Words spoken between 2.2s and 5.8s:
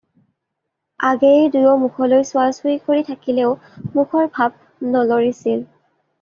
চোৱা-চুই কৰি থাকিলেও মুখৰ ভাৱ নলৰিছিল।